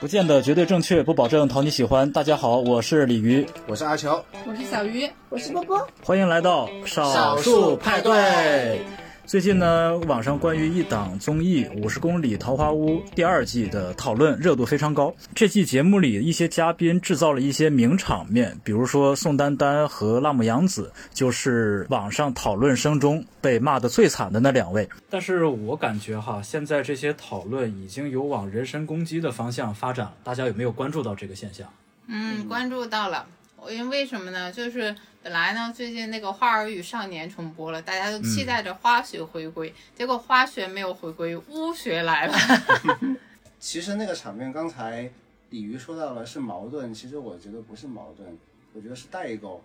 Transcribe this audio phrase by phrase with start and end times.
[0.00, 2.08] 不见得绝对正确，不保证讨你喜欢。
[2.12, 8.80] 大家好，我是鲤鱼，我是阿乔，我是小鱼，我是波波，欢迎来到少数派对。
[9.28, 15.14] 最近呢，网上关于一档综艺《五十公里桃花坞》第二季的讨论热度非常高。
[15.34, 24.88] 这季节目里一些嘉宾制造了一些名场面，比如说宋丹丹和辣目洋子，就是网上讨论声中被骂得最惨的那两位。
[25.10, 31.68] 但是我感觉哈，现在这些讨论已经有往人身攻击的方向发展，大家有没有关注到这个现象？
[32.06, 33.26] 嗯，关注到了。
[33.68, 34.50] 因为为什么呢？
[34.50, 42.34] 就是本来呢，最近那个《花儿与少年》重播了，大家都期待着花学回归，结果花学没有回归，巫学来了。
[43.58, 45.10] 其实那个场面，刚才
[45.50, 48.38] 鲤鱼说到了是矛盾，其实我觉得不是矛盾，
[48.72, 49.62] 我觉得是代沟，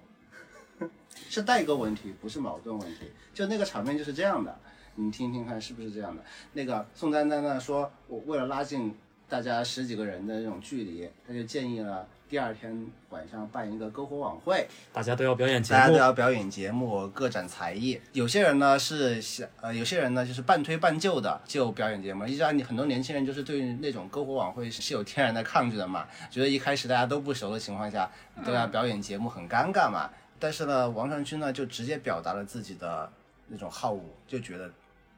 [1.29, 3.11] 是代沟问题，不是矛盾问题。
[3.33, 4.59] 就那个场面就是这样的，
[4.95, 6.23] 你听听看是不是这样的？
[6.53, 8.93] 那个宋丹丹呢说，我为了拉近
[9.29, 12.07] 大家十几个人的那种距离，他就建议了。
[12.33, 18.01] 第二天晚上办一个篝火晚会，大家都要表演节目，大家都要表演节目，各展才艺。
[18.11, 22.25] 有些人呢是想，呃，有些人呢就是半推半就的就表演节目。
[22.25, 28.09] 一般你很多年轻人就是对那种篝火晚会是有天然的抗拒的嘛，觉得一开始大家都不熟的情况下
[28.43, 30.09] 都要表演节目很尴尬嘛。
[30.39, 33.07] 但是呢，王传君呢就直接表达了自己的
[33.47, 34.67] 那种好恶，就觉得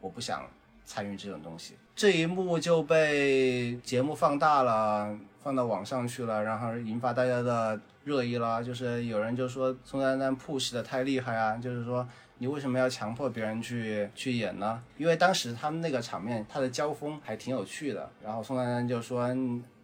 [0.02, 0.46] 我不想
[0.84, 1.76] 参与这种东西。
[1.96, 5.18] 这一幕就被节目放大了。
[5.46, 8.64] 放到网上去了，然后引发大家的热议了。
[8.64, 12.04] 就是有人就说宋丹丹 push 的太厉害啊，就是说
[12.40, 14.82] 你为什么要强迫别人去去演呢？
[14.98, 18.10] 因为当时他们那个场面，他的交锋还挺有趣的。
[18.24, 19.28] 然后宋丹丹就说：“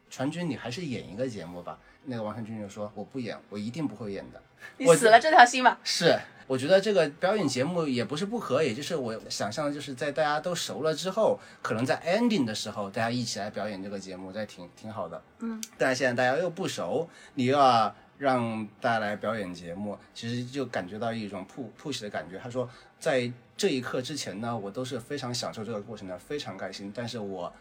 [0.10, 4.42] 传君，你还是演一个节目吧。”那个王传君就说：“我不演，我一定不会演的。
[4.78, 5.80] ”你死了这条心吧。
[5.84, 6.20] 是。
[6.48, 15.22] 我觉得这个表演节目也不是不可以，就是我想象的就是在大家都熟了之后，可能在 ending 的时候，大家一起来表演这个节目，这挺挺好的。
[15.40, 21.48] 嗯，但是现在大家又不熟，你又要让大家来表演节目，其实就感觉到一种
[21.82, 22.38] push 的感觉。
[22.38, 22.70] 他说，
[23.00, 26.92] 在这一刻之前呢，我都是非常享受这个过程的，非常开心。
[26.94, 27.54] 但是我。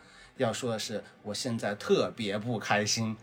[0.42, 3.16] 要说的是，我现在特别不开心。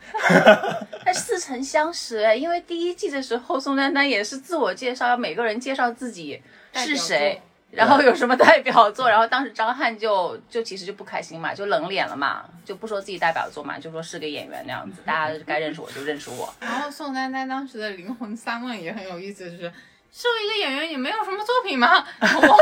[1.04, 6.42] 但似曾相识哎，因为第一季的时候，宋丹丹也是自我介绍，每个人介绍自己
[6.74, 7.42] 是谁，
[7.72, 16.54] 然后有什么代表作，然后当时张翰就就其实就不开心嘛，就冷脸了嘛，就不说自己代表作嘛，就说是个演员那样子， 大家该认识我就认识我。
[16.60, 19.72] 然后宋丹丹当时的灵魂三问也很有意思，就是。
[20.18, 22.04] 作为一个演员，你没有什么作品吗？
[22.20, 22.58] 我没有。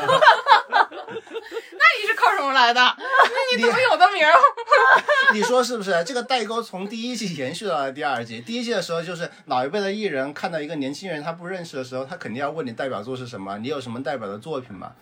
[1.12, 2.80] 那你是靠什么来的？
[2.80, 4.26] 那你怎么有的名？
[5.34, 6.02] 你说是不是？
[6.04, 8.40] 这个代沟从第一季延续到了第二季。
[8.40, 14.92] 第一季的时候，就是老一辈的艺人看到一个年轻人他不认识的时候，他肯定要问你代表作是什么，你有什么代表的作品吗？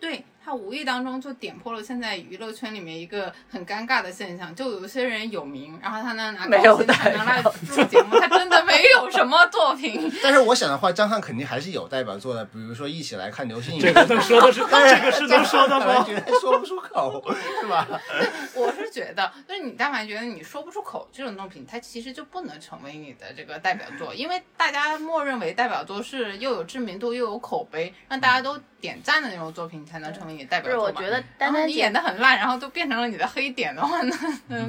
[0.00, 0.24] 对。
[0.46, 10.08] 他无意当中就点破了现在娱乐圈里面一个很尴尬的现象，就有些人有名，然后他呢拿高薪才能来做节目，他真的没有什么作品。
[10.22, 13.80] 但是我想的话，张翰肯定还是有代表作的，比如说一起来看流星雨。
[13.80, 16.06] 这个能说的是， 这个是能说的吗？
[16.40, 17.20] 说不出口，
[17.60, 17.84] 是吧？
[18.54, 28.56] 我是觉得，就是你但凡觉得你说不出口这种作品，它其实就不能成为你的这个代表作，因为大家默认为代表作是又有知名度又有口碑，让大家都。
[28.86, 34.16] 点赞的那种作品才能成为你代表作是，我觉得丹丹你演的很烂，然后都变成了你的黑点的话，呢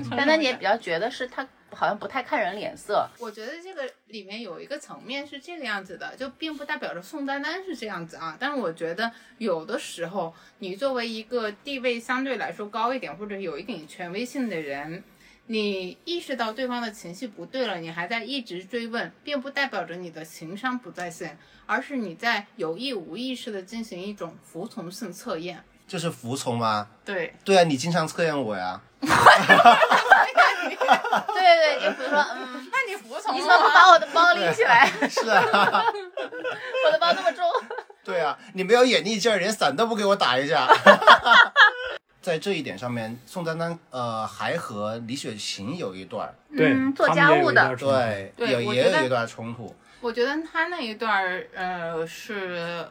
[0.09, 3.07] 丹丹姐比较觉得是她好像不太看人脸色。
[3.19, 8.35] 我觉得这个里面有一个层面是这个样子的，就并不代表着宋丹丹是这样子啊。
[8.39, 15.03] 但是我觉得有的时候，你作为一个地位相对来说高一点或者有一点权威性的人。
[15.50, 25.63] 你意识到对方的情绪不对了，你还在一直追问，并不代表着你的情商不在线，而是你在有意无意识的进行一种服从性测验。
[25.88, 26.88] 就是服从吗？
[27.06, 27.34] 对。
[27.46, 28.81] 对啊，你经常测验我呀。
[29.00, 29.07] 对
[31.38, 34.91] 对，就比如说，嗯，那你服从你怎么不把我的包拎起来？
[35.07, 35.86] 是啊。
[36.86, 37.46] 我的包那么重。
[38.03, 40.68] 对啊，你没有眼力劲儿，连伞都不给我打一下。
[42.27, 49.74] 在这一点上面，宋丹丹呃还和李雪琴有一段对做家务的，对，也也有一段冲突。
[50.01, 52.85] 我觉得他那一段呃是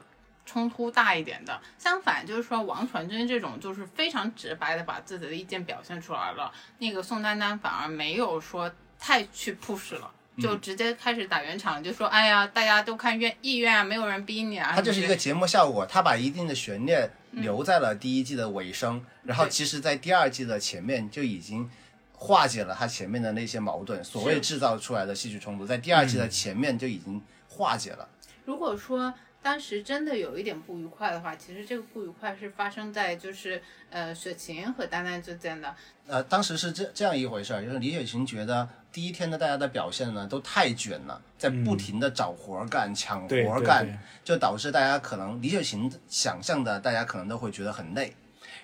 [0.47, 1.61] 冲突大一点的。
[1.77, 10.11] 相反，就是说王传君这种就是非常直白的把自己的意见表现出来了，那个宋丹丹反而没有说太去 push 了。
[10.39, 14.73] 就直接开始打圆场，就说哎呀，大家都看愿意愿啊，没有人逼你啊。
[14.75, 21.71] 他就是一个节目效果，他把一定的悬念留在了第一季的尾声，然后其实，在第二季的前面就已经
[22.13, 28.09] 化解了他前面的那些矛盾，所谓制造出来的戏剧冲突，在第二季的前面就已经化解了。
[28.45, 29.15] 如果说。
[29.47, 35.73] 当时真的有一点不愉快的话，其实这个不愉快是发生在就是呃雪琴和丹丹之间的。
[36.09, 43.87] 呃，当时是这这样一回事儿，就是李雪琴觉得第一天的大家的表现呢都太卷了，在不停的找活儿干、抢活儿干，
[44.25, 48.17] 就导致大家可能李雪琴想象的大家可能都会觉得很累，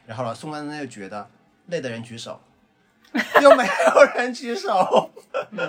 [0.05, 1.31] 然后呢，宋丹丹就觉得
[1.67, 2.41] 累的人举手，
[3.41, 5.13] 又没有人举手，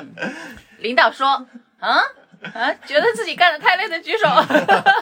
[0.82, 1.28] 领导说，
[1.78, 2.02] 啊
[2.54, 4.28] 啊，觉得自己干的太累的举手。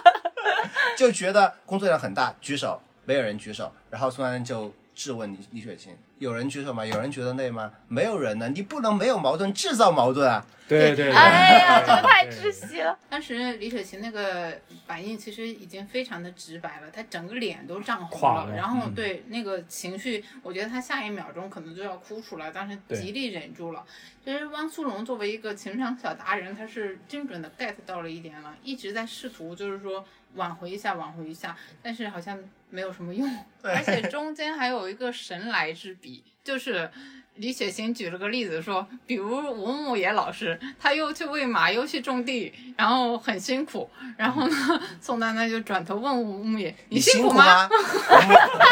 [0.98, 6.86] 就觉得工作量很大，举手，没有人举手，然后宋丹丹就质问李李雪琴，有人举手吗？
[6.86, 7.72] 有人觉得累吗？
[7.88, 10.46] 没有人呢，你不能没有矛盾制造矛盾啊！
[10.68, 12.96] 对对对，哎呀，对这个太窒息了。
[13.10, 14.56] 当时李雪琴那个
[14.86, 23.84] 反应其实已经非常的直白了，她整个脸都涨红垮了然后嗯对那个情绪，我觉得她下一秒钟可能就要哭出来，当时极力忍住了。
[24.24, 30.06] 其实汪苏泷作为一个情商小达人，他是精准的 get 到了一点了，一直在试图就是说
[30.36, 32.38] 挽回一下，挽回一下，但是好像
[32.72, 33.30] 没有什么用，
[33.62, 36.90] 而且中间还有一个神来之笔， 就是。
[37.36, 43.90] 李雪琴举了个例子说，比如吴牧野老师，他又去喂马，又去种地，然后很辛苦。
[44.18, 44.56] 然后呢，
[45.00, 47.70] 宋丹丹就转头问吴牧野：“你辛苦吗？”？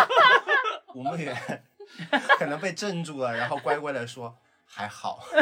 [0.93, 1.33] 吴牧野
[2.37, 4.35] 可能被镇住了，然后乖乖的说
[4.67, 5.23] 还好。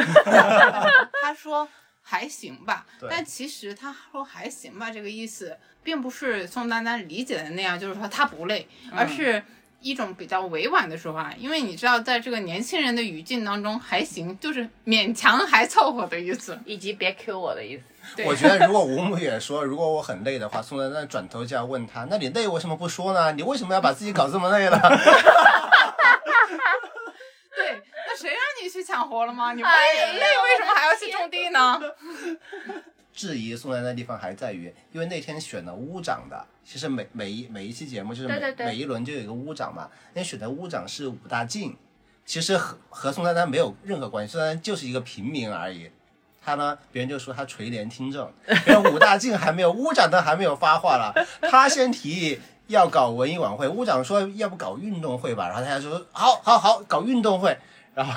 [1.20, 1.68] 他说
[2.10, 9.42] 还行吧，但其实他说还行吧这个意思，并不是宋丹丹理解的那样，就是说他不累，而是
[9.82, 11.34] 一种比较委婉的说法。
[11.38, 16.58] 因为你知道，在这个年轻人的语境当中，还行就是勉强还凑合的意思。
[16.64, 17.82] 以及别 Q 我的意思。
[18.16, 23.32] 对我觉得如果吴牧野说如果我很累的话，宋丹丹转头就要问他，那你累为什么不说呢？
[23.32, 24.80] 你为什么要把自己搞这么累呢？
[28.68, 29.52] 去抢活了吗？
[29.54, 31.80] 你不哎呦累累，为什么还要去种地呢？
[33.12, 41.76] 质疑宋丹丹的地方还在于，因为那天选了屋长的，其实每每一每一期节目就是每对对对每一轮就有一个屋长嘛，那天选的屋长是武大靖，
[42.24, 45.90] 其实和和宋丹丹没有任何关系，宋丹丹就是一个平民而已。
[46.40, 48.32] 他呢，别人就说他垂帘听政，
[48.68, 51.12] 因为武大靖还没有，屋长都还没有发话了，
[51.50, 57.58] 他先提议要搞文艺晚会，屋长说要不搞运动会吧，然后大家说好好好搞运动会，
[57.98, 58.14] 然后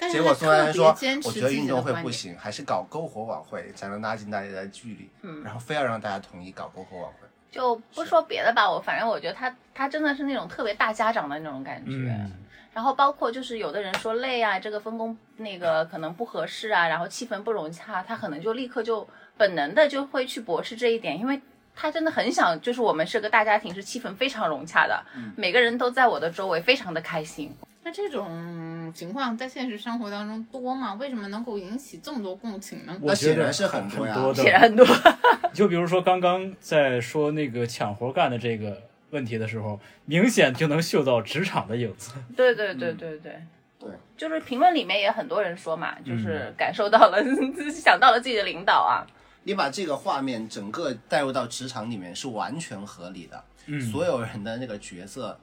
[0.10, 1.92] 结果说我觉得运动会。
[2.02, 5.08] 不行，还是搞篝火晚会才能拉近大家的距离。
[5.22, 7.28] 嗯，然后非要让大家同意搞篝火晚会。
[7.50, 11.92] 就不说别的吧，我反正我觉得他他真的是那种特别大家长的那种感觉。
[11.92, 12.32] 嗯，
[12.74, 19.08] 然后包括就是有的人说累啊，这个分工那个可能不合适啊，然后气氛不融洽，他可能就立刻就
[19.38, 21.40] 本能的就会去驳斥这一点，因为
[21.74, 25.02] 他真的很想，就是我们是个大家庭，是气氛非常融洽的，
[25.36, 27.56] 每个人都在我的周围，非常的开心。
[27.86, 30.94] 那这种情况在现实生活当中多吗？
[30.94, 32.98] 为什么能够引起这么多共情呢？
[33.00, 34.84] 我觉得显然是很多呀多的写了很多，
[35.54, 42.14] 就比如说刚刚在说那个抢活干的这个问题的时候，明显就能嗅到职场的影子。
[42.36, 43.40] 对对对对对。
[43.78, 47.22] 对，就是评论里面也很多人说嘛，就是感受到了，
[47.70, 49.06] 想到了自己的领导啊，
[49.44, 53.44] 你把这个画面整个带入到职场里面是完全合理的。
[53.68, 55.38] 嗯所有人的那个角色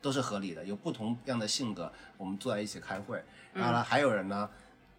[0.00, 3.22] 都是合理的，有不同样的性格，我们坐在一起开会。
[3.54, 4.48] 然后呢，还有人呢，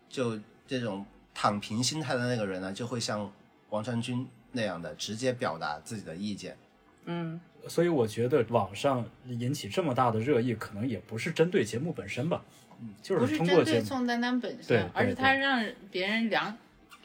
[0.10, 3.32] 就这种躺平心态的那个人呢，就会像
[3.70, 6.58] 王传君那样的直接表达自己的意见。
[7.06, 12.44] 嗯，所以我觉得网上引起这么大的热议，可能也不是针对节目本身吧，
[12.82, 13.80] 嗯就不是针是通过节目。
[13.80, 16.56] 对宋丹丹本对身，而是他让别人量，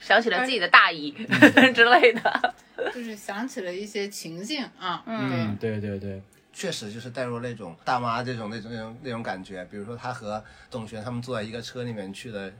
[0.00, 1.12] 想起了自己的大姨
[1.74, 2.54] 之类的，
[2.92, 5.02] 就是想起了一些情境啊。
[5.06, 6.20] 嗯，对对对，
[6.54, 9.64] 确实就是带入那种大妈这种那种那种那种感觉。
[9.66, 12.50] 比如说他和董璇他们坐在一个车里面去的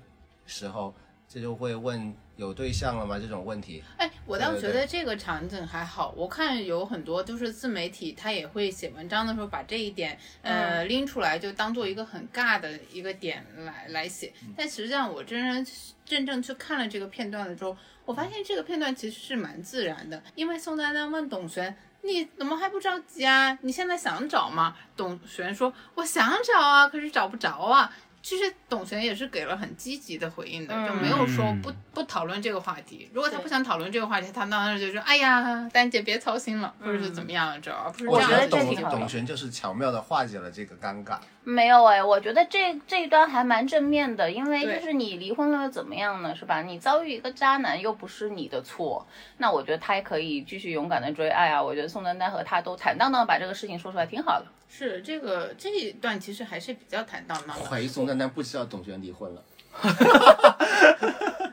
[0.47, 0.93] 时候，
[1.29, 3.83] 这就会问有对象了吗这种问题。
[3.97, 6.13] 哎，我倒觉得这个场景还好。
[6.17, 14.33] 我看有很多就是自媒体，他也会写文章的时候把这一点呃拎出来，就当做一个很尬的一个点来来写。
[14.57, 15.75] 但实际上，我真正
[16.05, 20.21] 真正去看了这个片段的时候，我发现这个片段其实是蛮自然的。
[20.35, 23.59] 因为宋丹丹问董璇：“你怎么还不着急啊？
[23.63, 27.91] 你现在想找吗？”董璇说：“我想找啊，可是找不着啊。”
[28.25, 33.07] 其实董璇也是给了很积极的回应的，就没有说不不讨论这个话题。
[33.13, 41.19] 如果他不想讨论这个话题，他当然就说：“哎呀，丹姐别操心了，或者是怎么样，这而不是这样我觉得这董挺好董璇就是巧妙的化解了这个尴尬。
[41.43, 46.63] 没有哎，我觉得这这一段还蛮正面的，因为就是你离婚了又怎么样呢，是吧？
[46.63, 51.63] 你遭遇一个渣男又不是你的错，那我觉得他也可以继续勇敢的追爱啊。
[51.63, 54.47] 我觉得宋丹丹和他都坦荡荡把这个事情说出来，挺好的。
[54.69, 57.65] 是这个这一段其实还是比较坦荡荡的。
[57.65, 59.43] 怀疑宋丹丹不知道董璇离婚了。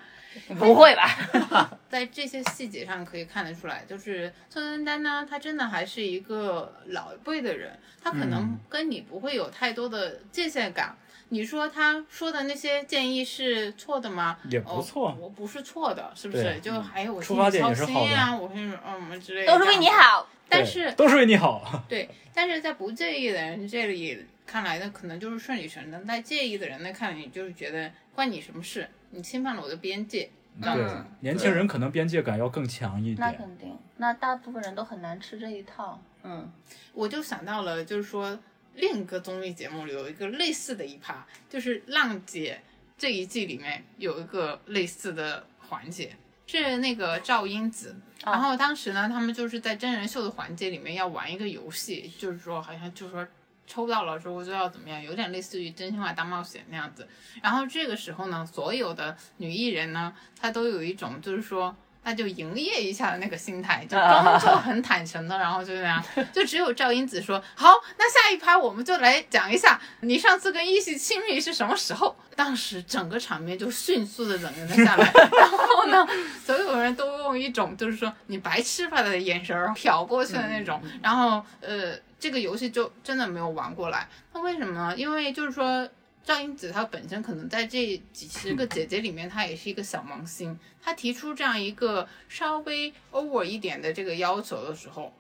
[0.60, 1.77] 不会吧？
[1.89, 10.96] 在这些细节上可以看得出来，就是宋丹丹呢，她真的还是一个老一辈的人，她可能嗯跟你不会有太多的界限感。
[11.30, 14.38] 你说她说的那些建议是错的吗？
[14.50, 16.60] 也不错哦，我不是错的，是不是？
[16.60, 19.88] 就还有我出发点心里操也是好的心啊，我是嗯什么之类的，都是为你。
[19.89, 20.27] 好。
[20.51, 21.84] 对但是都是为你好。
[21.88, 28.88] 对，但是在不介意的人这里看来，那可能就是顺理成章；在介意的人那看来，你就是觉得关你什么事？
[29.12, 30.29] 你侵犯了我的边界，
[30.62, 33.17] 这样对子。，年轻人可能边界感要更强一点。
[33.17, 36.01] 那肯定，那大部分人都很难吃这一套。
[36.24, 36.51] 嗯，
[36.93, 38.38] 我就想到了，就是说
[38.75, 42.60] 另一个综艺节目里有一个类似的一趴，就是《浪姐》
[42.98, 46.12] 这一季里面有一个类似的环节，
[46.60, 47.96] 是那个赵英子。
[48.24, 53.27] 然后当时呢，他们就是在真人秀的环节里面要玩一个游戏，就是说好像就是说
[53.65, 57.08] 抽到了之后就要怎么样，有点类似于真心话大冒险那样子。
[57.41, 61.75] 然后这个时候呢，所有的女艺人呢，她都有一种就是说。
[62.03, 66.03] 那就营业一下的那个心态，就装作很坦诚的，然后就那样，
[66.34, 72.15] 就只有赵英子说好，那下一趴我们就来讲一下你上次跟一席亲密是什么时候。
[72.36, 75.58] 当时整个场面就迅速的冷了下来，然后
[75.88, 76.08] 呢，
[76.44, 84.08] 所有人都用一种就是说你白痴吧的眼神儿瞟过去的那种，然后呃，这个游戏就真的没有玩过来。
[84.34, 84.94] 那为什么呢？
[84.96, 85.90] 因为就是说。
[86.24, 90.56] 赵英子她本身可能在这几十个姐姐里面，她也是一个小萌新。
[90.80, 95.12] 她提出这样一个稍微 over 一点的这个要求的时候，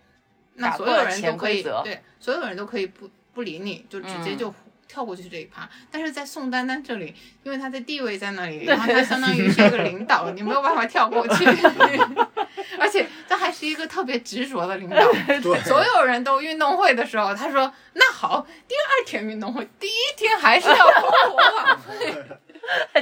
[0.53, 4.53] 那所有人都可以对，所有人都可以不不理你，就直接就
[4.91, 5.69] 跳过去这一趴。
[5.89, 11.45] 但是在宋丹丹这里，因为她的地位在那里， 然后她相当于是一个领导，你没有办法跳过去。
[12.77, 14.97] 而且她还是一个特别执着的领导，
[15.63, 22.39] 所有人都运动会的时候，她说：“那好，第二天运动会，第一天还是要篝火晚会。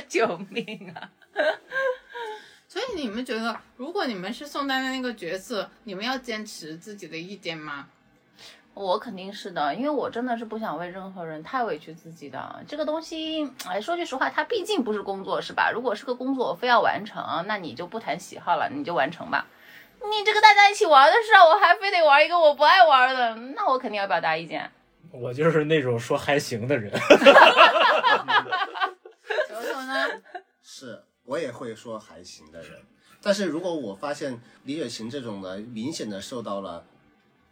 [0.07, 1.09] 救命啊！”
[2.67, 7.87] 所以你们觉得，如果你们是宋丹丹那个角色，你们要坚持自己的意见吗？
[8.79, 12.63] 我肯定是的，因为我真的是不想为任何人太委屈自己的。
[12.65, 15.69] 这个东西，哎，说句实话，它毕竟不是工作，是吧？
[15.69, 19.45] 如果是个工作，我非要完成，那你就不谈喜好了，你就完成吧。
[20.01, 24.71] 你这个大家一起玩的事儿，我还非得玩一个我不爱玩的，那我肯定要表达意见。
[25.11, 26.89] 我就是那种说还行的人。
[29.49, 30.07] 球球呢？
[30.63, 32.71] 是我也会说还行的人，
[33.21, 36.85] 但是如果我发现李雪琴这种的明显的受到了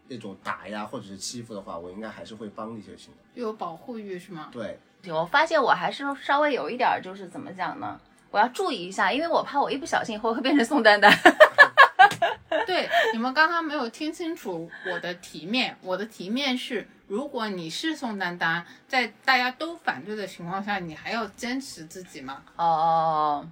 [0.08, 3.20] 那种打压或者是欺负的话，我应该还是会帮李雪琴的。
[3.34, 4.50] 有保护欲是吗？
[4.52, 8.00] 对，我发现我还是稍微有一点儿，就是怎么讲呢？
[8.30, 11.12] 我要注意一下，因为我怕我一不小心以后会变成宋丹丹。
[12.66, 15.78] 对，你们刚刚没有听清楚我的题面。
[15.82, 22.44] 我的题面是，如果你是宋丹丹，在大家都反对的情况下，你还要坚持自己吗？
[22.58, 23.48] 哦，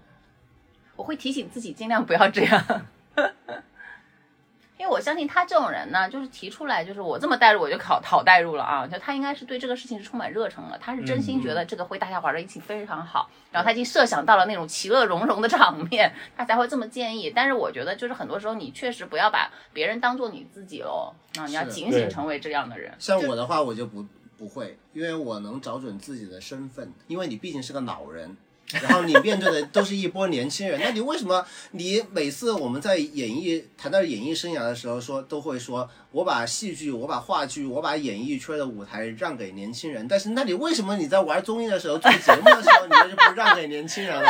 [0.97, 2.85] 我会提醒自己尽量不要这样，
[4.77, 17.31] 因为我相信他这种人呢，就是提出来，就是我这么代入我就考讨代入了啊，就他应该是对这个事情是充满热忱了，他是真心觉得这个会大家玩的一起非常好，然后他已经设想到了那种其乐融融的场面，他才会这么建议。
[17.33, 22.93] 但是我觉得就是很多时候你确实不要把别人当做你自己喽，啊，你要警醒成为这样的人。
[22.99, 24.05] 像我的话，我就不
[24.37, 28.35] 不会，因为我能找准自己的身份，因为你毕竟是个老人。
[28.71, 44.29] 然后你面对的都是一波年轻人，那你为什么你每次我们在演艺谈到演艺生涯的时候说都会说，我把戏剧、我把话剧、我把演艺圈的舞台让给年轻人，但是那你为什么你在玩综艺的时候做节目的时候，你就不让给年轻人了？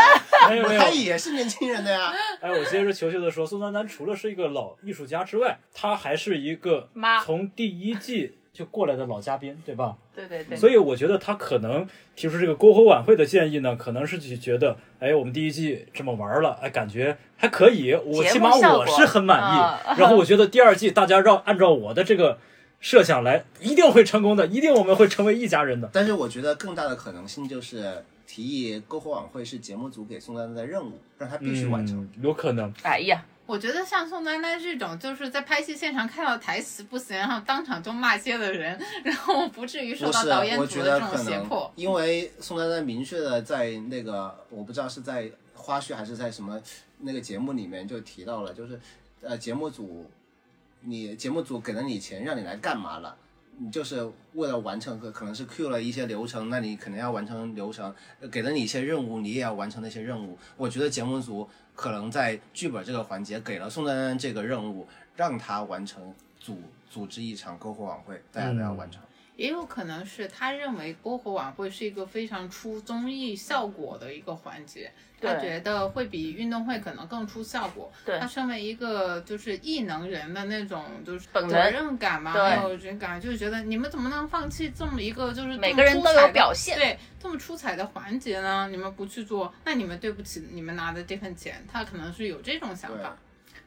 [0.49, 2.13] 没有没有他也是年轻人的呀。
[2.41, 6.89] 哎，我接着球球的说，宋丹丹除了是一个老艺术家之外，她还是一个
[7.23, 9.97] 从第一季就过来的老嘉宾，对吧？
[10.15, 11.85] 对对对，所以我觉得他可能
[12.15, 19.59] 提出这个篝火晚会的建议呢，可能是觉得，哎，我们第一季这么玩了，哎，感觉还可以，我起码我是很满意。
[19.59, 22.39] 啊然后我觉得第二季大家让按照我的这个
[22.79, 25.89] 设想来，一定会成功的，一定我们会成为一家人的。
[25.91, 31.97] 但是我觉得更大的可能性就是提议篝火晚会是节目组给宋丹丹的任务，让他必须完成。
[31.97, 32.73] 嗯，有可能。
[32.83, 41.71] 哎呀，我觉得像宋丹丹这种，就是在拍戏现场看到台词不行，然后当场就骂街的人， 然后不至于受，到导演组的这种胁迫。
[41.75, 46.59] 因为宋丹丹明确的在那个我不知道是在花絮还是在什么
[46.99, 48.79] 那个节目里面就提到了，就是
[49.21, 50.09] 呃节目组
[50.81, 53.15] 你节目组给了你钱让你来干嘛了？
[53.57, 60.37] 你就是为了完成，可可能是 Q 了一些流程，那你可能要完成流程，呃给了你一些任务，你也要完成那些任务。
[60.57, 69.01] 我觉得节目组可能在剧本这个环节给了宋丹丹这个任务，让她完成组组织一场篝火晚会，大家都要完成。
[69.35, 77.91] 也有可能是他认为篝火晚会是一个非常出综艺效果的一个环节，他觉得会比运动会可能更出效果。
[78.05, 88.67] 对他身为一个就是艺能人的那种就是本责任感嘛，对还有人感，就是觉得你们怎么能放弃这么一个就是这么每个人都有出彩的表现对这么出彩的环节呢？
[88.71, 91.65] 你们不去做，那你们对不起你们拿的这份钱。
[91.71, 93.17] 他可能是有这种想对法。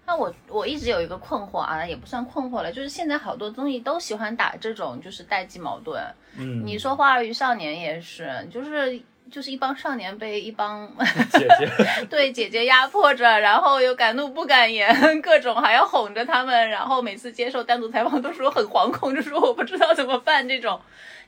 [0.08, 6.02] 那我我一直有一个困惑啊，也不算困惑了，就是现在好多综艺都喜欢打这种就是代际矛盾。
[6.38, 8.98] 嗯，你说《花儿与少年》也是，就是
[9.30, 10.90] 就是一帮少年被一帮
[11.30, 20.80] 姐姐，对姐姐压迫着，然后又敢怒不敢言，各种还要哄着他们，然后每次接受单独采访都说很惶恐，就说我不知道怎么办这种。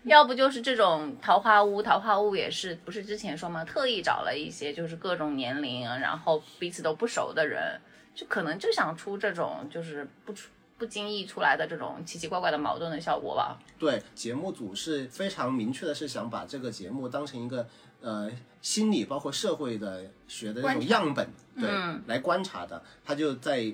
[0.04, 3.62] 要不就是这种桃花坞，桃花坞也是不是之前说嘛？
[3.62, 7.78] 特意找了一些就是各种年龄，然后彼此都不熟的人，
[8.20, 13.58] 就可能就想出这种就是不出不经意出来的这种奇奇怪怪的矛盾的效果吧。
[13.78, 17.66] 对，节目组是非常明确的，是想把这个节目当成一个
[18.02, 21.26] 呃心理包括社会的学的那种样本，
[21.58, 22.82] 对，嗯来观察的。
[23.02, 23.72] 他就在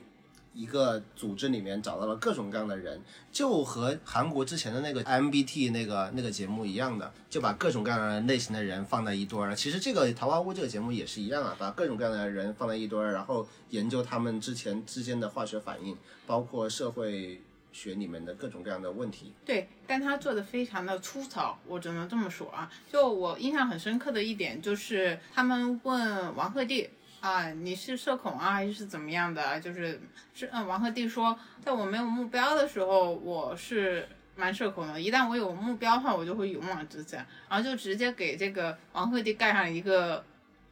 [0.57, 2.99] 一个组织里面找到了各种各样的人，
[3.31, 9.55] 就和韩国之前的那个 MBT 那个那个节目一样的，就把各种各样的类型的人放在一堆儿。
[9.55, 15.95] 其实这个《桃花坞》这个节目也是一样啊，把各种各样的人放在一堆儿，然后研究他们之前之间的化学反应，
[16.27, 19.35] 包括社会学里面的各种各样的问题。
[19.45, 22.73] 对，但他做的非常的粗糙，我只能这么说啊。
[22.91, 26.89] 就我印象很深刻的一点就是，他们问王鹤棣
[27.27, 29.59] 啊，你是社恐啊，还是怎么样的啊？
[29.59, 30.01] 就是
[30.33, 34.07] 是嗯，王鹤棣说，在我没有目标的时候，我是
[34.37, 37.19] 蛮社恐的，一旦我有目标的话，我就会勇往直前，
[37.49, 40.25] 然后就直接给这个王鹤棣盖上一个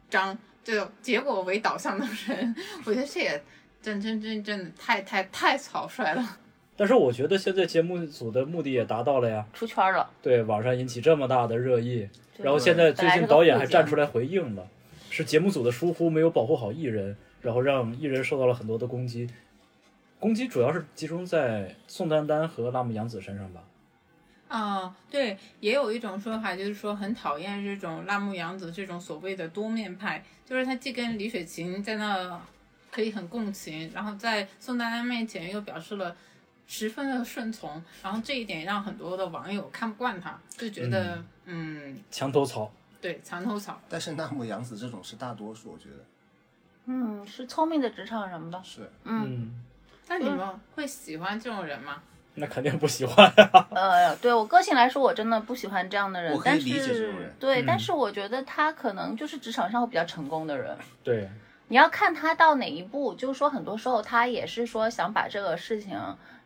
[0.09, 3.43] 章，就结果为导向的人， 我觉得这也
[3.81, 6.37] 真真真真的太太太草率了。
[6.77, 12.07] 但是我觉得现在节目组的目的也达到了呀，出圈了，对网上引起这么大的热议，
[12.37, 14.67] 然后现在最近导演还站出来回应了，
[15.15, 19.29] 是节目组的疏忽没有保护好艺人，然后让艺人受到了很多的攻击，
[20.19, 23.63] 攻击主要是集中在宋丹丹和辣目洋子身上吧。
[24.49, 32.41] 啊、对，也有一种说法，就是说很讨厌这种辣目洋子这种所谓的多面派，就是他既跟李雪琴在那
[32.91, 36.13] 可以很共情，然后在宋丹丹面前又表示了
[36.67, 42.69] 十分的顺从，然后这一点让很多的网友看不惯他，就觉得嗯墙头草，
[43.05, 43.79] 对墙头草。
[43.87, 45.97] 但是纳木杨子这种是大多数，我觉得
[46.87, 48.59] 嗯，是聪明的职场人吧？
[48.63, 48.89] 是。
[49.03, 49.63] 嗯，嗯，
[50.07, 52.01] 那你们会喜欢这种人吗？
[52.33, 53.67] 那肯定不喜欢呀。
[53.75, 60.75] 呃，对我个性来说，我真的不喜欢这样的人我，可以但理解这种是人对，嗯但是我觉得他可能就是职场上会比较成功的人。
[61.03, 61.29] 对，
[61.67, 65.99] 你要看他到哪一步，就是说很多时候他也是说想把这个事情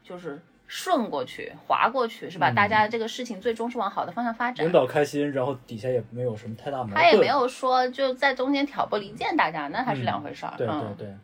[0.04, 0.41] 就是
[0.72, 2.52] 顺过去、划过去，是吧？
[2.52, 4.72] 嗯大家这个事情最终是往好的方向发展领。
[4.72, 6.96] 导开心，然后底下也没有什么太大矛盾。
[6.96, 10.54] 他也没有说就在中间挑拨离间大家，那还是嗯两回事儿。
[10.56, 11.18] 对对嗯，对，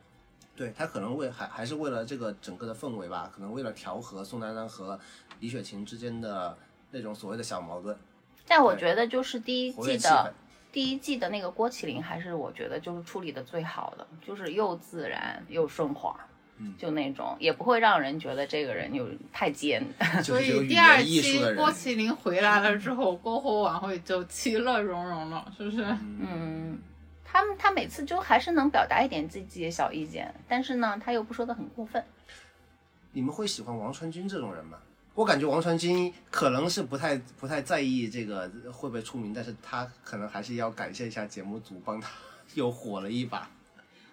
[0.56, 5.00] 对他可能为还还是为了这个整个的氛围吧，可能为了调和宋丹丹和
[5.40, 6.58] 李雪琴之间的
[6.90, 7.96] 那种所谓的小矛盾，
[8.48, 10.34] 但我觉得就是第一季的。
[10.72, 16.14] 第一季的那个郭麒麟，还是我觉得就是处理的最好的，就是又自然又顺滑。
[16.58, 19.86] 嗯就那种也不会让人觉得这个人有太尖。
[20.24, 25.84] 所以第二期郭，麒麟回来了之后，篝火晚会就其乐融融了，是不是？
[25.84, 26.78] 嗯，
[27.24, 32.04] 他们他每次就还是能表达一点自己的小意见，但是呢，他又不说的很过分。
[33.12, 34.78] 你们会喜欢王传君这种人吗？
[35.14, 42.10] 我感觉王传君可能是不太不太在意这个会不会出名，但是他可能还是要感谢一下节目组帮他
[42.54, 43.50] 又火了一把。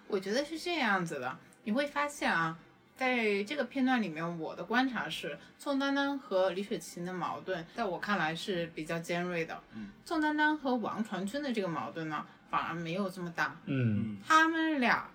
[0.07, 2.57] 我觉得是这样子的，你会发现啊，
[2.95, 9.61] 在这个片段里面，我的观察是，宋丹丹和李雪琴的矛盾，在我看来是比较尖锐的。
[9.73, 13.57] 嗯，宋丹丹和王传君的这个矛盾呢，反而没有这么大。
[13.65, 15.09] 嗯，他们俩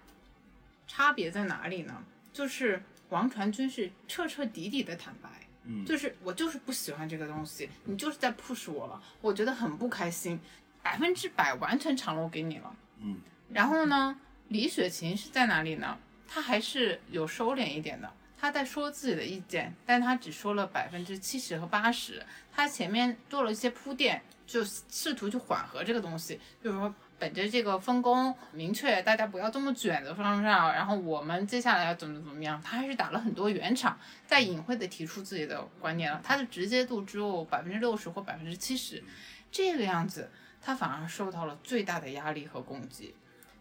[0.87, 2.03] 差别在哪里呢？
[2.33, 5.29] 就是王传君是彻彻底底的坦白，
[5.65, 10.39] 嗯就是我就是不喜欢这个东西，你就是在 push 我了，我觉得很不开心，
[10.83, 12.75] 百分之百完全敞露给你了。
[13.01, 13.19] 嗯，
[13.51, 15.99] 然后呢，李雪琴是在哪里呢？
[16.29, 26.95] 他还是有收敛一点的，他在说自己的意见，但他只说了百分之七十和八十，他前面做了一些铺垫，就试图去缓和这个东西，就是说。
[27.21, 39.03] 本着这个分工明确，大家不要这么卷的方向，然后我们接下来要怎么怎么样，他还是打了很多圆场，在隐晦的提出自己的观念了，他的直接度只有百分之六十或百分之七十，
[39.51, 40.31] 这个样子，
[40.63, 43.13] 他反而受到了最大的压力和攻击。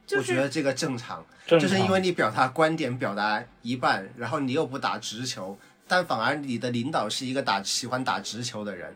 [0.07, 8.95] 就是我觉得这个正常，正就是因为你表达观点表达一半，然后你又不打直球，但反而你的领导是一个打喜欢打直球的人，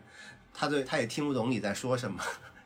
[0.54, 2.18] 他对他也听不懂你在说什么，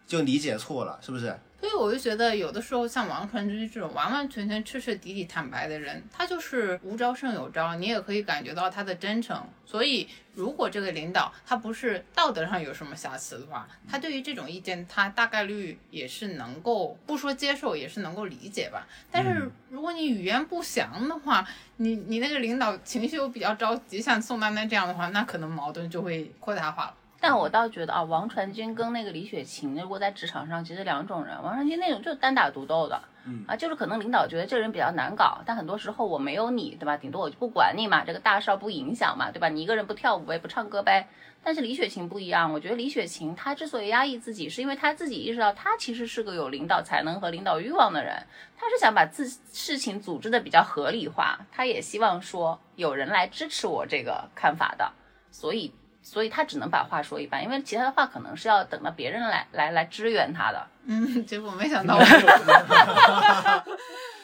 [0.07, 1.37] 就理解错了，是不是？
[1.59, 9.42] 所以我就觉得，有的时候像王传君这种完完全全彻彻底底坦白的人，他就是无招胜有招，你也可以感觉到他的真诚。
[9.64, 18.87] 所以，如果这个领导他不是道德上有什么瑕疵的话，他对于这种意见，他大概率也是能够不说接受，也是能够理解吧。
[19.11, 21.45] 但是，如果你语言不详的话，
[21.79, 26.95] 你你那个领导情绪又比较着急，像宋丹丹这样的话，那可能矛盾就会扩大化了。
[27.29, 31.43] 但我倒觉得啊，王传君跟那个李雪琴，如果在职场上，其实两种人。
[31.43, 36.97] 王传君那种就是单打独斗的，嗯啊，就是可能领导觉得这人比较难搞，但很多时候我没有你，对吧？
[36.97, 39.49] 顶多我就不管你嘛，这个大事儿不影响嘛，对吧？
[39.49, 41.09] 你一个人不跳舞呗，不唱歌呗。
[41.43, 48.25] 但是李雪琴不一样，我觉得李雪琴她之所以压抑自己，是因为她自己意识到她其实是个有领导才能和领导欲望的人，
[48.57, 54.93] 她是想把自事情组织的比较合理化，她也希望说有人来支持我这个看法的，
[55.33, 55.75] 所以。
[56.07, 60.66] 所以他只能把话说一半，因为其他的话可能是要等到别人来来来支援他的。
[60.85, 61.99] 嗯， 结果没想到。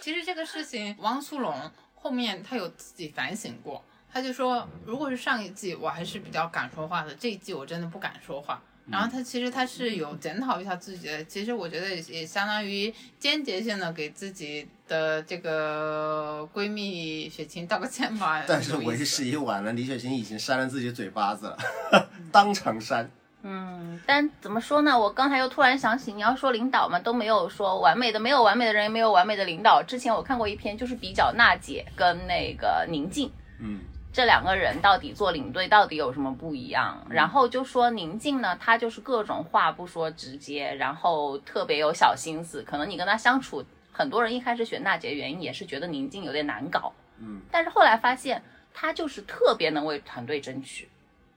[0.01, 1.53] 其实这个事情，汪苏泷
[1.97, 8.63] 后面他有自己反省过，他就说，如果是上一季我还是比较敢说话的，这一季我真的不敢说话。
[8.89, 18.43] 然后他其实他是有检讨一下自己的，其实我觉得也相当于间接性的给自己的这个闺蜜雪晴道个歉吧。
[18.47, 21.57] 但是为时已晚了，李雪琴已经扇了自己嘴巴子了，
[22.31, 23.11] 当场扇。
[23.43, 24.97] 嗯，但怎么说呢？
[24.97, 29.83] 我刚才又突然想起，你要说领导嘛，都没有说完美的，没有完美的人，也没有完美的领导。
[29.83, 33.81] 之前我看过一篇，就是比较娜姐跟那个宁静，嗯。
[34.15, 37.03] 这两个人到底做领队到底有什么不一样？
[37.09, 42.63] 然后就说宁静呢，她就是各种话不说直接，然后特别有小心思。
[42.63, 50.89] 可能你跟她相处，很多人一开始选娜姐原因也是觉得宁静有点难搞，嗯，但是后来发现她就是特别能为团队争取，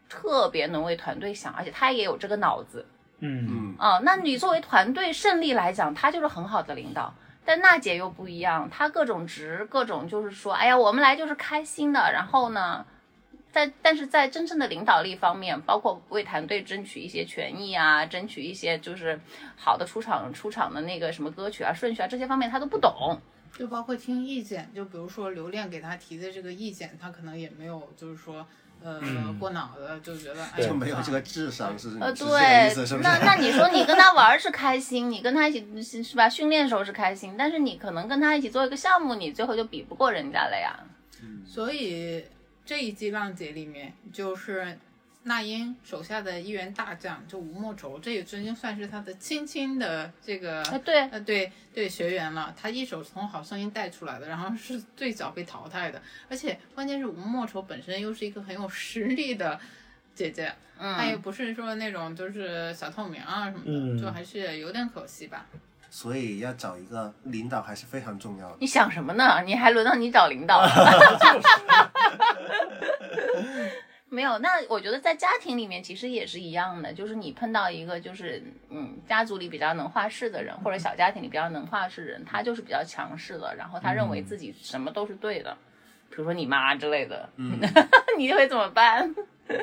[0.10, 2.86] 特别能为团队想，而且她也有这个脑子，
[3.20, 7.14] 嗯嗯啊、那你作为团队胜利来讲，她就是很好的领导。
[7.48, 12.12] 但娜姐又不一样，她各种直，各种就是说，哎呀，我们来就是开心的。
[12.12, 12.84] 然后呢，
[13.56, 19.18] 在但是在真正的领导力方面，包括为团队争取一些权益啊，争取一些就是
[19.56, 23.18] 好的出场出场的那个什么歌曲啊、顺序啊这些方面，他都不懂。
[23.58, 28.46] 就包括听意见，就比如说刘恋给他提的这个意见，他可能也没有就是说
[28.84, 33.08] 呃、嗯过脑子，就觉得哎就没有这个智商，是呃，对思，是不是？
[33.08, 36.28] 那那你说你跟他玩儿是开心，你跟他一起是是吧？
[36.28, 40.78] 训练时候是开心，但是你可能跟他一起做一个项目，你最后就比不过人家了呀。
[41.48, 42.26] 所以
[42.66, 44.78] 这一季浪姐里面，就是
[45.24, 52.54] 那英手下的一员大将，就吴莫愁，这也真经算是他的亲亲的这个哎，对，呃对对学员了。
[52.60, 59.60] 他一手从好声音带出来的，然后是最早被淘汰的，而且关键是吴莫愁本身又是一个很有实力的
[60.14, 65.46] 姐姐，她也嗯，不是说那种就是小透明啊什么的，嗯就还是有点可惜吧。
[65.90, 68.58] 所以要找一个领导还是非常重要的。
[68.60, 69.42] 你想什么呢？
[69.46, 70.68] 你还轮到你找领导了？
[74.08, 85.58] 没有，那我觉得在家庭里面其实也是一样的，就是你碰到一个就是嗯家族里比较能话事的人，或者小家庭里比较能话事的人，他就是比较强势的，然后他认为自己什么都是对的，
[86.10, 87.60] 比如说你妈之类的，嗯，
[88.18, 89.14] 你会怎么办？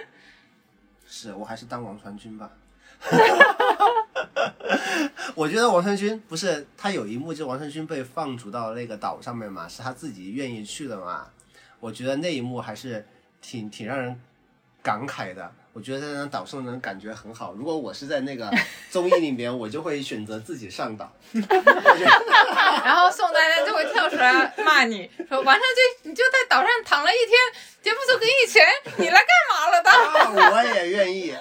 [1.07, 2.51] 是我还是当王传君吧。
[5.35, 11.29] 我觉得王传君不是他有一幕，就王传君被放逐到那个岛上面嘛，是他自己愿意去的嘛。
[11.83, 13.05] 我觉得那一幕还是
[13.41, 14.21] 挺挺让人
[14.81, 15.53] 感慨的。
[15.73, 17.55] 我觉得在那岛上的人感觉很好。
[17.55, 18.49] 如果我是在那个
[18.89, 21.13] 综艺里面，我就会选择自己上岛。
[21.35, 25.63] 然后宋丹丹就会跳出来骂你说：“王上
[26.03, 27.37] 君，你就在岛上躺了一天，
[27.83, 28.65] 节目组给你钱，
[28.99, 29.91] 你来干嘛了的？”
[30.41, 31.35] 啊，我也愿意。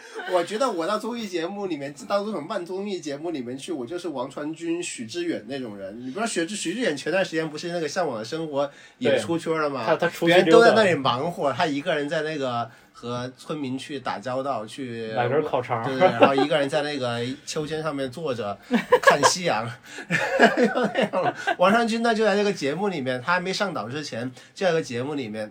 [0.32, 5.98] 我觉得我到综艺节目里面，到这种慢综艺节目里面去，我就是王传君、许知远那种人。
[6.00, 8.66] 你不知道许知许知远前段时间不是那个《向往的生活》
[8.98, 9.82] 也出圈了吗？
[9.86, 18.56] 他他出去别人都在那里忙活，他一个人在那个和村民去打交道，去买根烤肠对对，然后一个人在那个秋千上面坐着
[19.02, 19.68] 看夕阳。
[20.08, 25.50] 那种王传君呢，就在那个节目里面，他还没上岛之前，就在这个节目里面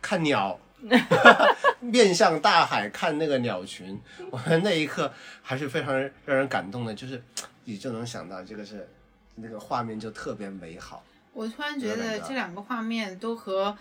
[0.00, 0.58] 看鸟。
[1.80, 7.22] 面向大海看那个鸟群，我们那一刻还是非常让人感动的，就是
[7.64, 8.88] 你就能想到这个是
[9.34, 11.02] 那个画面就特别美好。
[11.32, 13.76] 我突然觉得这两个画面都和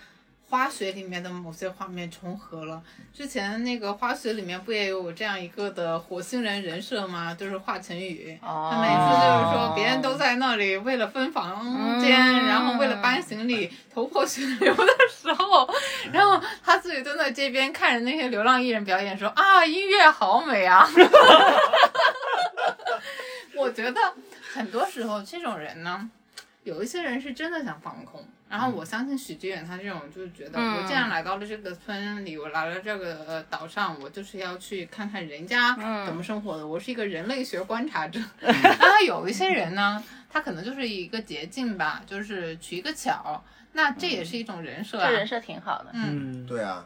[0.49, 2.81] 花絮里面的某些画面重合了。
[3.13, 7.33] 之前那个花絮里面不也有这样一个的火星人人设吗？
[7.33, 15.67] 就是华晨宇，哦他每次就是说别人都在那里为了分房间，嗯然后为了搬行李头破血流的时候，
[16.11, 20.87] 然后他自己蹲在街边看着那些流浪艺人表演，说啊音乐好美啊。
[23.57, 23.99] 我觉得
[24.53, 26.09] 很多时候这种人呢，
[26.63, 28.23] 有一些人是真的想放空。
[28.55, 36.65] 然后我相信许知远他这种就是觉得，嗯我既然来到了这个村里，我来了这个呃岛上，我就是要去看看人家嗯怎么生活的。
[36.65, 38.17] 我是一个人类学观察者。
[38.39, 45.09] 然后有一些人呢，他可能就是一个捷径吧，就是取一个巧，那这也是一种人设啊。
[45.09, 45.89] 这人设挺好的。
[45.91, 46.85] 嗯，嗯，对啊，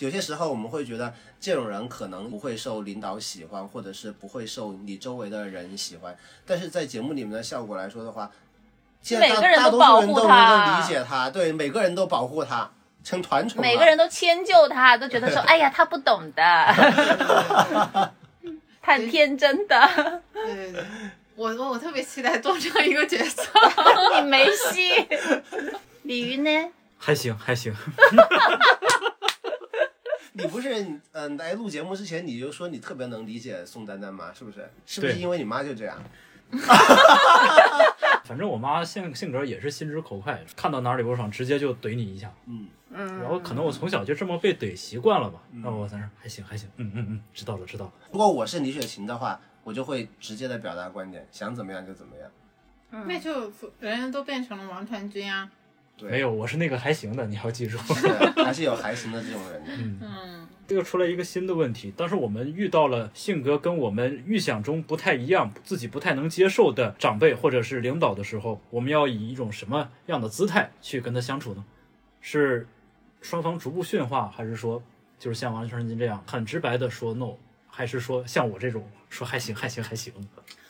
[0.00, 8.28] 有些时候我们会觉得这种人可能不会受领导喜欢，或者是不会受你周围的人喜欢，但是在节目里面的效果来说的话，
[9.04, 12.70] 现在大每个人都保护人都能他够理解他，对，每个人都保护他，
[13.04, 13.60] 成团宠。
[13.60, 16.42] 每个人都迁就他，都觉得说， 哎呀，他不懂的，
[18.80, 20.84] 太天真的，对对对，
[21.36, 23.42] 我我我特别期待做这样一个角色。
[24.16, 25.06] 你没戏。
[26.04, 26.70] 鲤鱼呢？
[26.96, 27.74] 还行还行。
[30.32, 34.32] 你不是嗯、来录节目之前你就说你特别能理解宋丹丹吗？
[34.36, 34.66] 是不是？
[34.86, 36.02] 是不是因为你妈就这样？
[38.24, 42.32] 反正我妈性性格也是心直口快，看到哪里不爽直接就怼你一下。
[42.46, 47.92] 嗯，嗯，然后可能我从小就这么被怼习惯了吧，那我在那儿还行还行，嗯嗯嗯，知道了知道了。
[48.10, 52.30] 如果我是李雪琴的话，我就会直接的表达观点，想怎么样就怎么样。
[53.06, 55.50] 那就人人都变成了王传君啊。
[55.96, 57.76] 对，没有，我是那个还行的，你要记住。
[57.78, 58.08] 是
[58.42, 59.70] 还是有还行的这种人的。
[60.00, 71.64] 嗯，这个出来一个新的问题，当时我们遇到了性格跟我们预想中不太一样、自己不太能接受的长辈或者是领导的时候，我们要以一种什么样的姿态去跟他相处呢？
[72.20, 72.66] 是
[73.20, 74.82] 双方逐步驯化，还是说
[75.18, 77.34] 就是像王传君这样很直白的说 no，
[77.68, 80.12] 还是说像我这种说还行还行还行？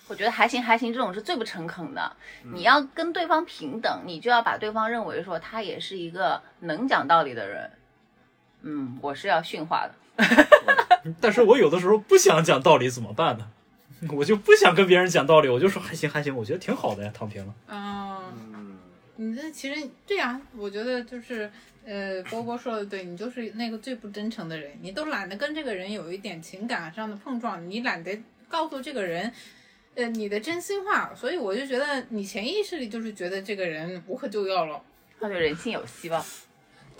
[0.08, 2.16] 我觉得还行还行，这种是最不诚恳的。
[2.52, 7.70] 你要跟对方平等，你就要把对方认为说他也是一个能讲道理的人。
[8.64, 9.94] 嗯，我是要驯化的。
[11.20, 13.48] 但是我有的时候不想讲道理怎么办呢？
[14.10, 17.54] 我就不想跟别人讲道理，我就说还行还行，我觉得挺好的呀，躺平了。
[17.68, 18.22] 嗯，
[18.54, 18.78] 嗯，
[19.16, 21.50] 你这其实对呀、我觉得就是。
[21.86, 29.30] 呃，波波说的对，你就是那个最不真诚的人，你都懒得跟这个人有一点情感上的碰撞，你懒得告诉这个人，
[29.94, 34.80] 呃，你的真心话，所以我就觉得你潜意识里就是觉得这个人无可救药了。
[35.20, 36.24] 他对人性有希望。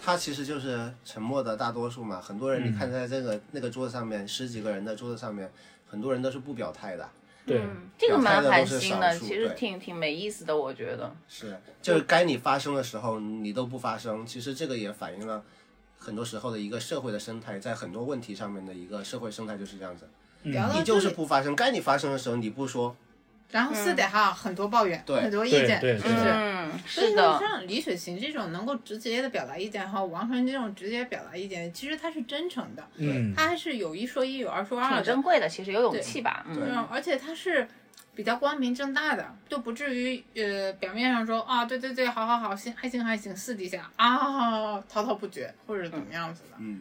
[0.05, 2.21] 他其实就是沉默的大多数嘛。
[2.21, 5.51] 很多人你看在这个、那个桌子上面，十几个人的桌子上面，
[5.87, 7.09] 很多人都是不表态的。
[7.47, 11.15] 对，嗯，这个蛮寒表态的都是心的，少数其实挺挺没意思的，我觉得。
[11.27, 14.27] 是，就是该你发声的时候，你都不发声。
[14.27, 15.43] 其实这个也反映了
[15.99, 20.07] 很多时候的一个社会的生态，在很多问题上面的一个社会生态就是这样子。
[20.43, 20.53] 你
[20.85, 22.95] 就是，不发声，该你发声的时候你不说，
[23.55, 26.25] 然后私底下很多抱怨，对很多意见，对对是不是？
[26.29, 27.39] 嗯，所以说，是的。
[27.39, 36.45] 像李雪琴这种能够直接的表达意见和王传君这种直接表达意见，其实他是真诚的，嗯，他还是有一说一，有二说二的挺珍，贵的，其实有勇气吧。
[36.53, 37.69] 对嗯，嗯，而且他是
[38.13, 46.57] 比较光明正大的，就不至于呃表面上说啊对对对，好好好，行还行还行，私底下啊滔滔不绝或者怎么样子的。
[46.59, 46.81] 嗯，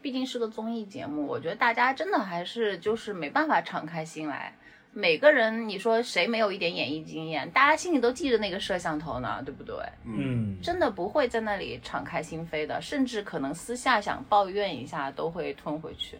[0.00, 4.54] 毕竟是个综艺节目，我觉得大家真的还是就是没办法敞开心来。
[4.94, 7.50] 每个人，你说谁没有一点演艺经验？
[7.50, 9.74] 大家心里都记着那个摄像头呢，对不对？
[10.04, 16.18] 嗯，真的不会在那里敞开心扉的，甚至可能私下想抱怨一下都会吞回去。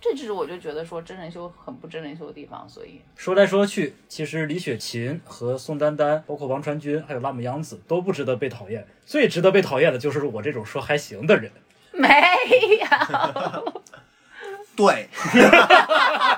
[0.00, 8.86] 这就是我就觉得说真人秀很不真人秀的地方，所以说来说去，其实李雪琴和宋丹丹，包括王传君，还有辣目洋子都不值得被讨厌。
[9.06, 11.50] 最值得被讨厌的就是我这种说还行的人。
[11.92, 13.82] 没有。
[14.76, 15.08] 对，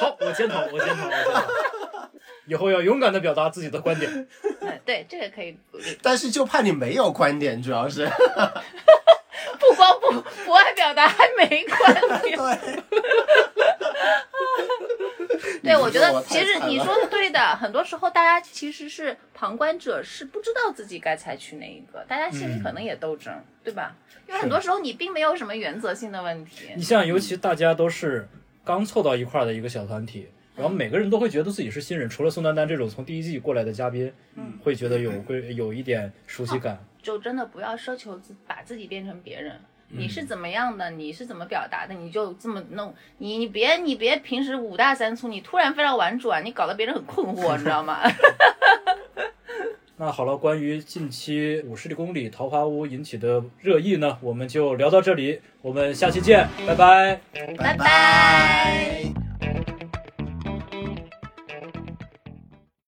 [0.00, 2.10] 好，我检讨，我检讨，我检讨。
[2.46, 4.10] 以后要勇敢的表达自己的观点。
[4.60, 5.98] 嗯， 对，这个可以鼓励。
[6.02, 8.08] 但是就怕你没有观点，主要是
[9.60, 10.10] 不光不
[10.44, 12.36] 不爱表达，还没观点。
[12.38, 12.82] 对。
[15.62, 23.32] 对，我觉得其实你说的对的，很多时候大家其实是旁观者，是不知道自己该采取哪一个，大家心里可能也斗争，
[23.62, 23.94] 对吧？
[24.26, 26.82] 因为很多时候你并没有什么原则性的问题你。
[26.82, 28.26] 像，尤其大家都是
[28.64, 34.12] 刚凑到一块儿的一个小团体，然后每个人都会觉得自己是新人，除了宋丹丹这种从第一季过来的嘉宾，
[34.62, 36.78] 会觉得有归有一点熟悉感。
[37.02, 39.54] 就真的不要奢求自把自己变成别人。
[39.54, 42.94] 嗯你是怎么样的，你是怎么表达的，你就这么弄。
[43.18, 47.98] 你你别你别平时五大三粗，你突然非要玩转，你搞得别人很困惑，你知道吗？
[50.00, 57.20] 那好了，关于近期五十公里桃花坞引起的热议呢，我们就聊到这里，我们下期见，拜拜。
[57.58, 59.04] 拜拜。